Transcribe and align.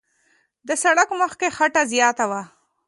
د 0.67 0.69
سړک 0.83 1.09
مخ 1.19 1.33
کې 1.39 1.47
خټه 1.57 1.83
زیاته 1.91 2.25
وه. 2.29 2.41